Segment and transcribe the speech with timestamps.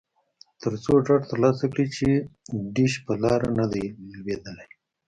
[0.61, 2.07] ترڅو ډاډ ترلاسه کړي چې
[2.75, 4.67] ډیش په لاره نه دی لویدلی